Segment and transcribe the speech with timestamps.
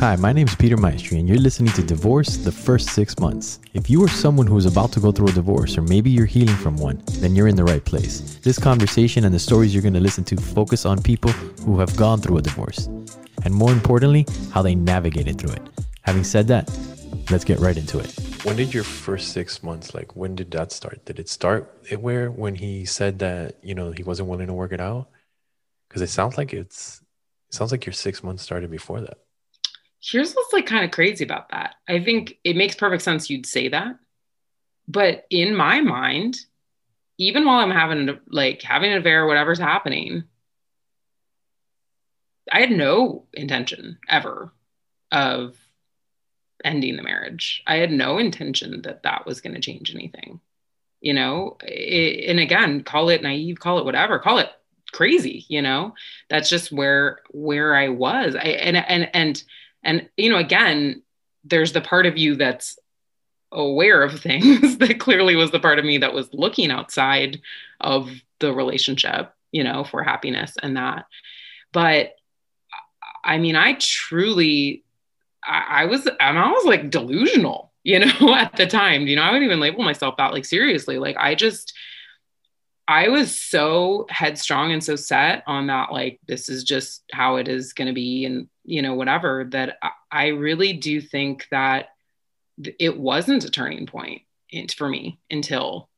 [0.00, 3.58] Hi, my name is Peter Maestri, and you're listening to Divorce the First Six Months.
[3.74, 6.24] If you are someone who is about to go through a divorce, or maybe you're
[6.24, 8.36] healing from one, then you're in the right place.
[8.44, 11.32] This conversation and the stories you're going to listen to focus on people
[11.64, 12.86] who have gone through a divorce,
[13.42, 15.62] and more importantly, how they navigated through it.
[16.02, 16.70] Having said that,
[17.32, 18.14] let's get right into it.
[18.44, 21.04] When did your first six months, like, when did that start?
[21.06, 24.70] Did it start where when he said that, you know, he wasn't willing to work
[24.70, 25.08] it out?
[25.88, 27.02] Because it sounds like it's,
[27.48, 29.18] it sounds like your six months started before that.
[30.00, 31.74] Here's what's like kind of crazy about that.
[31.88, 33.98] I think it makes perfect sense you'd say that.
[34.86, 36.38] But in my mind,
[37.18, 40.24] even while I'm having like having an affair, whatever's happening,
[42.50, 44.52] I had no intention ever
[45.12, 45.56] of
[46.64, 47.62] ending the marriage.
[47.66, 50.40] I had no intention that that was going to change anything.
[51.00, 54.48] You know, it, and again, call it naive, call it whatever, call it
[54.92, 55.94] crazy, you know.
[56.28, 58.34] That's just where where I was.
[58.34, 59.42] I and and and
[59.82, 61.02] and you know, again,
[61.44, 62.78] there's the part of you that's
[63.52, 67.40] aware of things that clearly was the part of me that was looking outside
[67.80, 71.06] of the relationship, you know, for happiness and that.
[71.72, 72.14] But
[73.24, 74.84] I mean, I truly
[75.44, 79.06] I, I was I'm like delusional, you know, at the time.
[79.06, 80.98] You know, I wouldn't even label myself that like seriously.
[80.98, 81.74] Like I just
[82.88, 87.46] I was so headstrong and so set on that, like, this is just how it
[87.46, 89.78] is going to be, and, you know, whatever, that
[90.10, 91.90] I really do think that
[92.78, 94.22] it wasn't a turning point
[94.76, 95.90] for me until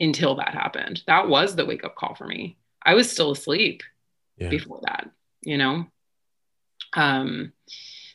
[0.00, 1.02] until that happened.
[1.08, 2.56] That was the wake up call for me.
[2.82, 3.82] I was still asleep
[4.38, 4.48] yeah.
[4.48, 5.10] before that
[5.42, 5.86] you know?
[6.94, 7.52] Um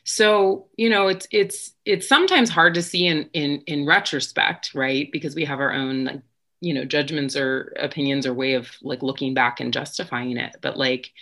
[0.04, 5.10] so you know it's it's it's sometimes hard to see in in in retrospect right?
[5.12, 6.22] Because we have our own like,
[6.64, 10.76] you know judgments or opinions or way of like looking back and justifying it but
[10.76, 11.12] like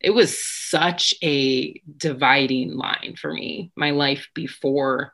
[0.00, 5.12] it was such a dividing line for me my life before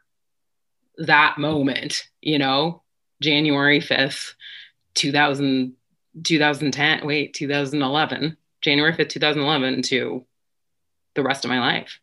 [0.98, 2.83] that moment you know
[3.23, 4.34] january 5th
[4.95, 5.75] 2000
[6.23, 10.25] 2010 wait 2011 january 5th 2011 to
[11.14, 12.01] the rest of my life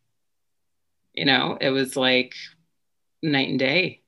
[1.13, 2.33] you know, it was like
[3.21, 4.01] night and day.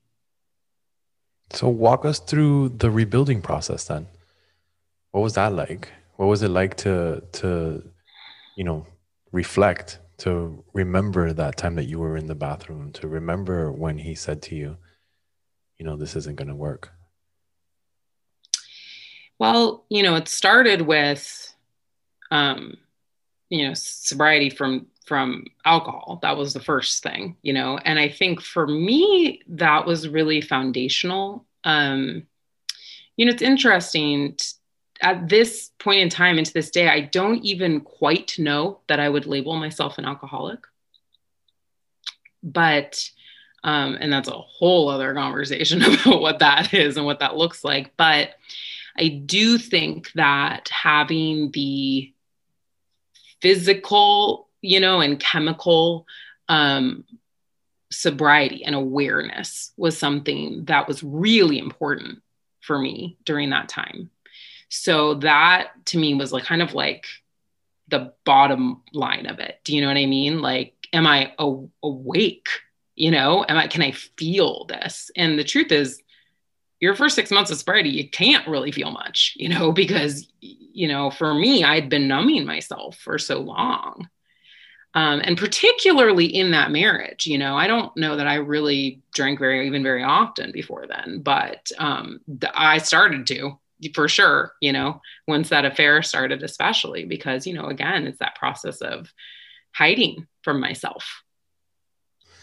[1.56, 4.08] So walk us through the rebuilding process then.
[5.12, 5.90] What was that like?
[6.18, 7.82] What was it like to to
[8.58, 8.86] you know,
[9.32, 14.16] reflect, to remember that time that you were in the bathroom, to remember when he
[14.16, 14.78] said to you,
[15.78, 16.92] you know, this isn't going to work?
[19.38, 21.54] Well, you know, it started with
[22.32, 22.78] um
[23.50, 26.20] you know, sobriety from from alcohol.
[26.22, 27.78] That was the first thing, you know.
[27.78, 31.46] And I think for me, that was really foundational.
[31.64, 32.28] Um,
[33.16, 34.38] you know, it's interesting.
[35.02, 39.10] At this point in time, into this day, I don't even quite know that I
[39.10, 40.60] would label myself an alcoholic.
[42.42, 43.10] But,
[43.64, 47.64] um, and that's a whole other conversation about what that is and what that looks
[47.64, 47.96] like.
[47.98, 48.36] But
[48.98, 52.14] I do think that having the
[53.42, 56.06] physical you know, and chemical
[56.50, 57.06] um,
[57.92, 62.22] sobriety and awareness was something that was really important
[62.62, 64.10] for me during that time.
[64.70, 67.06] So that to me was like kind of like
[67.88, 69.60] the bottom line of it.
[69.64, 70.42] Do you know what I mean?
[70.42, 72.50] Like, am I a- awake?
[72.96, 75.12] You know, am I, can I feel this?
[75.16, 76.02] And the truth is,
[76.80, 80.88] your first six months of sobriety, you can't really feel much, you know, because, you
[80.88, 84.10] know, for me, I'd been numbing myself for so long
[84.96, 89.40] um, and particularly in that marriage you know i don't know that i really drank
[89.40, 93.60] very even very often before then but um, the, i started to
[93.94, 98.36] for sure you know once that affair started especially because you know again it's that
[98.36, 99.12] process of
[99.74, 101.22] hiding from myself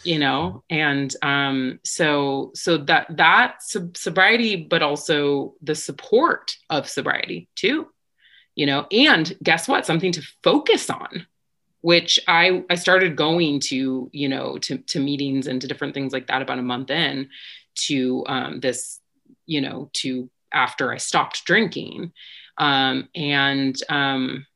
[0.04, 0.64] you know?
[0.68, 7.86] And um so so that that sob- sobriety but also the support of sobriety too
[8.54, 8.86] you know?
[8.90, 9.86] And guess what?
[9.86, 11.26] Something to focus on
[11.82, 16.12] which I I started going to you know to to meetings and to different things
[16.12, 17.28] like that about a month in
[17.74, 19.00] to um, this
[19.46, 22.12] you know to after I stopped drinking.
[22.58, 24.46] Um, and um,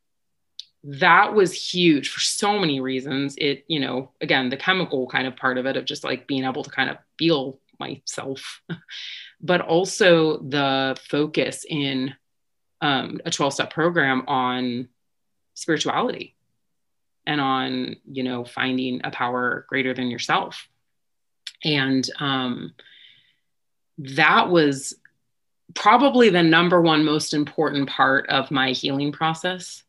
[0.85, 3.35] that was huge for so many reasons.
[3.39, 6.45] It you know again the chemical kind of part of it of just like being
[6.45, 8.63] able to kind of feel myself
[9.41, 12.15] but also the focus in
[12.81, 14.89] um, a 12 step program on
[15.55, 16.36] spirituality
[17.27, 20.69] and on you know finding a power greater than yourself.
[21.65, 22.75] And um,
[23.99, 24.95] that was
[25.75, 29.83] probably the number one most important part of my healing process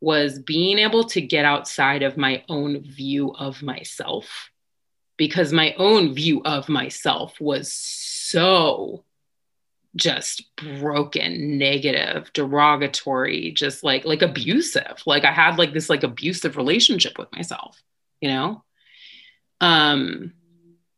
[0.00, 4.50] was being able to get outside of my own view of myself
[5.16, 9.04] because my own view of myself was so
[9.96, 15.02] just broken negative derogatory just like like abusive.
[15.06, 17.82] Like i had like this like abusive relationship with myself
[18.20, 18.64] you know?
[19.60, 20.32] Um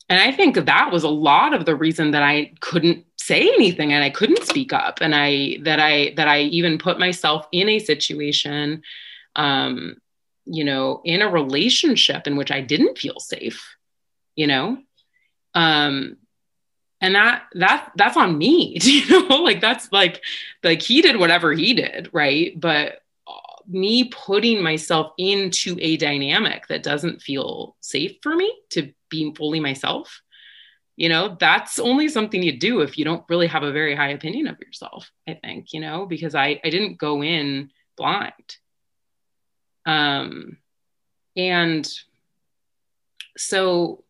[0.09, 3.93] and i think that was a lot of the reason that i couldn't say anything
[3.93, 4.99] and i couldn't speak up.
[5.01, 8.83] And i that i that i even put myself in a situation
[9.37, 9.97] um
[10.45, 13.77] you know in a relationship in which i didn't feel safe
[14.37, 14.79] you know?
[15.55, 16.17] Um
[17.01, 20.23] and that that that's on me you know like that's like
[20.63, 22.59] like he did whatever he did right?
[22.59, 28.93] But uh, me putting myself into a dynamic that doesn't feel safe for me to
[29.09, 30.23] be fully myself
[30.97, 34.11] you know that's only something you do if you don't really have a very high
[34.11, 37.71] opinion of yourself i think you know because i i didn't go in
[38.01, 38.57] blind.
[39.85, 40.57] Um
[41.37, 41.89] and
[43.37, 44.05] so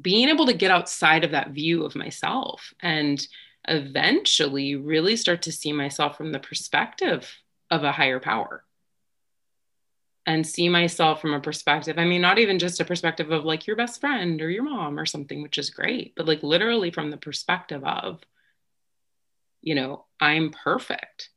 [0.00, 3.26] being able to get outside of that view of myself and
[3.68, 7.28] eventually really start to see myself from the perspective
[7.70, 8.64] of a higher power
[10.26, 11.98] and see myself from a perspective.
[11.98, 14.98] I mean, not even just a perspective of like your best friend or your mom
[14.98, 18.20] or something, which is great, but like literally from the perspective of,
[19.62, 21.30] you know, I'm perfect.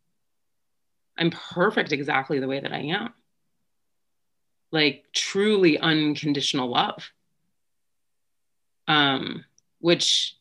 [1.18, 3.14] I'm perfect exactly the way that I am.
[4.72, 7.12] Like truly unconditional love
[8.90, 9.46] um,
[9.80, 10.36] which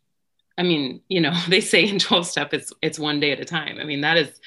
[0.57, 3.45] I mean, you know, they say in 12 step it's it's one day at a
[3.45, 3.79] time.
[3.81, 4.41] I mean, that is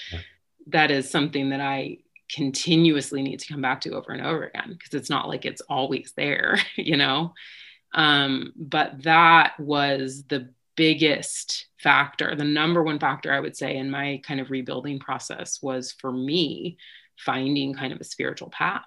[0.67, 1.99] that is something that I
[2.29, 5.61] continuously need to come back to over and over again because it's not like it's
[5.61, 7.33] always there, you know.
[7.93, 13.91] Um, but that was the biggest factor, the number one factor I would say in
[13.91, 16.77] my kind of rebuilding process was for me
[17.17, 18.85] finding kind of a spiritual path.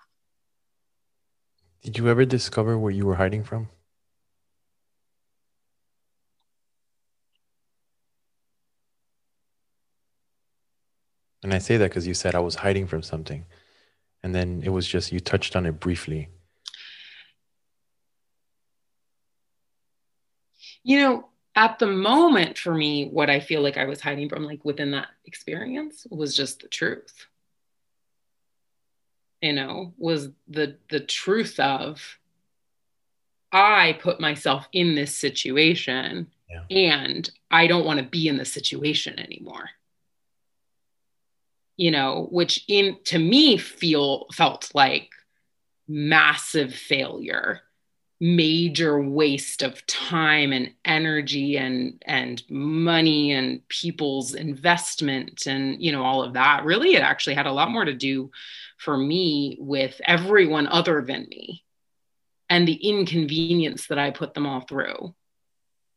[1.82, 3.68] Did you ever discover where you were hiding from?
[11.44, 13.44] And I say that because you said I was hiding from something.
[14.22, 16.30] And then it was just, you touched on it briefly.
[20.82, 24.44] You know, at the moment for me, what I feel like I was hiding from,
[24.44, 27.26] like within that experience, was just the truth.
[29.42, 32.18] You know, was the the truth of
[33.52, 36.62] I put myself in this situation yeah.
[36.70, 39.68] and I don't want to be in this situation anymore
[41.76, 45.10] you know, which in to me feel felt like
[45.88, 47.60] massive failure
[48.20, 56.02] major waste of time and energy and and money and people's investment and you know
[56.02, 56.64] all of that.
[56.64, 58.30] Really it actually had a lot more to do
[58.78, 61.64] for me with everyone other than me
[62.48, 65.14] and the inconvenience that i put them all through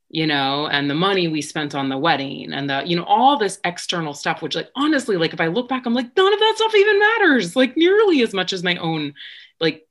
[0.09, 3.37] you know, and the money we spent on the wedding and the, you know, all
[3.37, 6.39] this external stuff, which, like, honestly, like, if I look back, I'm like, none of
[6.39, 9.13] that stuff even matters, like, nearly as much as my own,
[9.59, 9.85] like,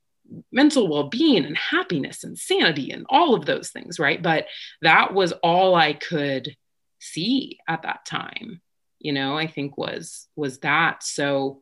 [0.51, 4.21] mental well being and happiness and sanity and all of those things, right?
[4.21, 4.47] But
[4.81, 6.55] that was all I could
[6.99, 8.61] see at that time,
[8.99, 11.03] you know, I think was, was that.
[11.03, 11.61] So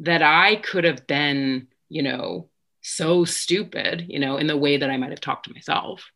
[0.00, 2.48] that I could have been, you know,
[2.82, 6.10] so stupid, you know, in the way that I might have talked to myself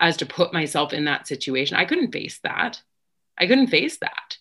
[0.00, 1.76] as to put myself in that situation.
[1.76, 2.80] I couldn't face that.
[3.38, 4.38] I couldn't face that.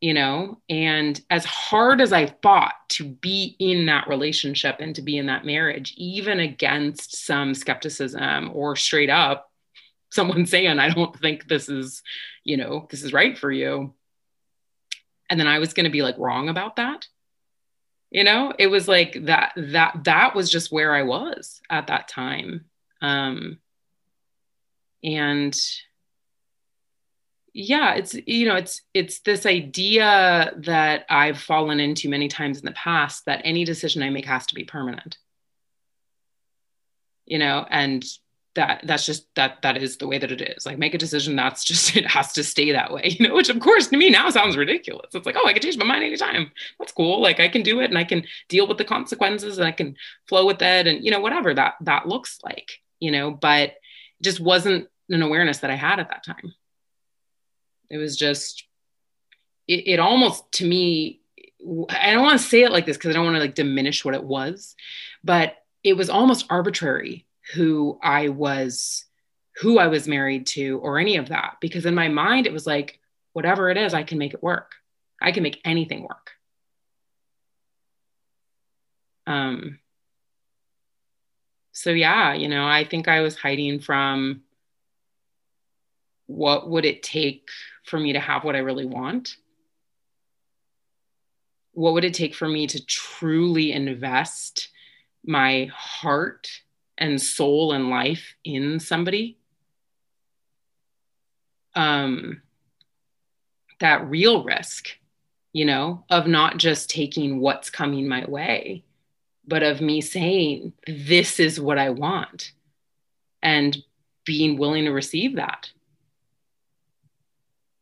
[0.00, 5.02] You know, and as hard as I fought to be in that relationship and to
[5.02, 9.50] be in that marriage, even against some skepticism or straight up
[10.10, 12.02] someone saying, I don't think this is,
[12.44, 13.94] you know, this is right for you.
[15.28, 17.06] And then I was going to be like wrong about that.
[18.10, 22.08] You know, it was like that, that, that was just where I was at that
[22.08, 22.64] time.
[23.00, 23.58] Um,
[25.02, 25.58] and
[27.52, 32.64] yeah it's you know it's it's this idea that i've fallen into many times in
[32.64, 35.18] the past that any decision i make has to be permanent.
[37.26, 38.04] You know and
[38.56, 40.66] that that's just that that is the way that it is.
[40.66, 43.48] Like make a decision that's just it has to stay that way you know which
[43.48, 45.14] of course to me now sounds ridiculous.
[45.14, 46.50] It's like oh i can change my mind anytime.
[46.78, 47.20] That's cool.
[47.20, 49.96] Like i can do it and i can deal with the consequences and i can
[50.28, 53.74] flow with it and you know whatever that that looks like you know but
[54.22, 56.54] just wasn't an awareness that I had at that time.
[57.88, 58.64] It was just,
[59.66, 61.20] it, it almost to me,
[61.88, 64.04] I don't want to say it like this because I don't want to like diminish
[64.04, 64.76] what it was,
[65.24, 69.04] but it was almost arbitrary who I was,
[69.56, 71.56] who I was married to, or any of that.
[71.60, 73.00] Because in my mind, it was like,
[73.32, 74.72] whatever it is, I can make it work.
[75.20, 76.30] I can make anything work.
[79.26, 79.79] Um,
[81.72, 84.42] so yeah, you know, I think I was hiding from
[86.26, 87.48] what would it take
[87.84, 89.36] for me to have what I really want?
[91.72, 94.68] What would it take for me to truly invest
[95.24, 96.48] my heart
[96.98, 99.38] and soul and life in somebody?
[101.74, 102.42] Um,
[103.80, 104.88] that real risk,
[105.52, 108.84] you know, of not just taking what's coming my way,
[109.50, 112.52] but of me saying, this is what I want
[113.42, 113.76] and
[114.24, 115.68] being willing to receive that.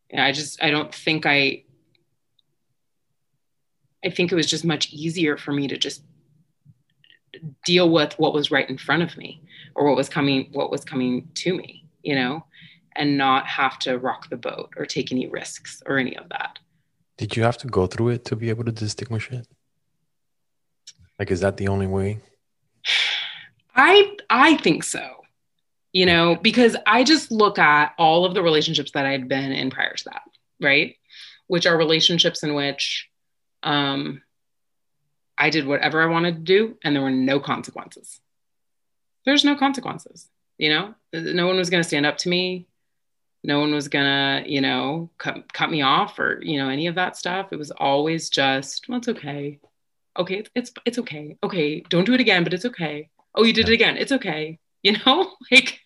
[0.09, 1.65] And I just, I don't think I,
[4.03, 6.03] I think it was just much easier for me to just
[7.67, 9.43] deal with what was right in front of me
[9.75, 12.47] or what was coming, what was coming to me, you know,
[12.97, 16.59] and not have to rock the boat or take any risks or any of that.
[17.19, 19.47] Did you have to go through it to be able to distinguish it?
[21.19, 22.21] Like, is that the only way?
[23.75, 25.15] I I think so.
[25.93, 29.71] You know, because I just look at all of the relationships that I'd been in
[29.71, 30.23] prior to that,
[30.61, 30.97] right?
[31.47, 33.09] Which are relationships in which
[33.63, 34.23] um,
[35.37, 38.21] I did whatever I wanted to do and there were no consequences.
[39.25, 40.95] There's no consequences, you know?
[41.13, 42.67] No one was going to stand up to me.
[43.43, 46.87] No one was going to, you know, cut, cut me off or, you know, any
[46.87, 47.53] of that stuff.
[47.53, 49.59] It was always just, well, it's okay
[50.17, 51.37] okay, it's, it's, it's okay.
[51.43, 53.09] Okay, don't do it again, but it's okay.
[53.35, 53.97] Oh, you did it again.
[53.97, 54.59] It's okay.
[54.85, 55.81] You know, like,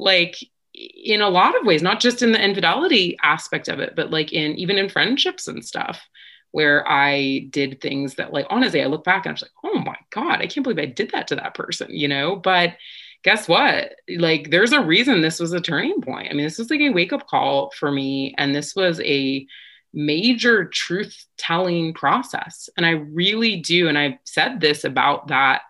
[0.00, 0.36] like
[0.74, 4.32] in a lot of ways, not just in the infidelity aspect of it, but like
[4.32, 6.00] in even in friendships and stuff
[6.50, 9.96] where I did things that like honestly I look back and I'm like, oh my
[10.10, 12.36] God, I can't believe I did that to that person, you know?
[12.36, 12.76] But
[13.24, 13.94] guess what?
[14.08, 16.28] Like there's a reason this was a turning point.
[16.30, 18.34] I mean, this was like a wake-up call for me.
[18.38, 19.46] And this was a
[19.92, 22.70] major truth telling process.
[22.76, 23.88] And I really do.
[23.88, 25.62] And I've said this about that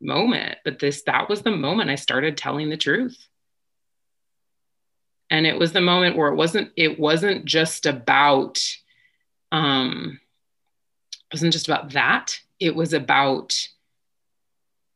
[0.00, 3.18] moment, but this, that was the moment I started telling the truth.
[5.30, 8.62] And it was the moment where it wasn't, it wasn't just about,
[9.50, 10.20] um,
[11.12, 12.38] it wasn't just about that.
[12.60, 13.68] It was about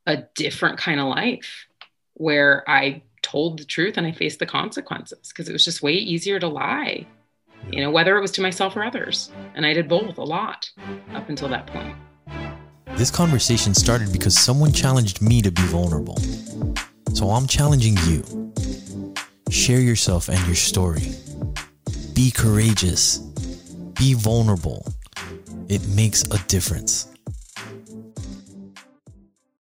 [0.07, 1.67] a different kind of life
[2.15, 5.95] where I told the truth and I faced the consequences because it was just way
[5.95, 7.07] easier to lie
[7.73, 9.31] you know, whether it was to myself or others.
[9.55, 10.71] And I did both a lot
[11.15, 11.97] up until that point.
[12.97, 16.19] This conversation started because someone challenged me to be vulnerable.
[17.15, 18.53] So I'm challenging you.
[19.51, 21.15] Share yourself and your story.
[22.15, 23.19] Be courageous.
[23.99, 24.87] Be vulnerable.
[25.69, 27.10] It makes a difference.